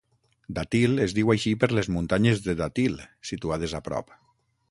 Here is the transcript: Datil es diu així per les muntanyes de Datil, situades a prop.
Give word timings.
Datil 0.59 1.01
es 1.03 1.13
diu 1.17 1.29
així 1.33 1.53
per 1.63 1.69
les 1.79 1.91
muntanyes 1.97 2.41
de 2.47 2.57
Datil, 2.63 2.97
situades 3.33 3.79
a 3.81 3.85
prop. 3.91 4.13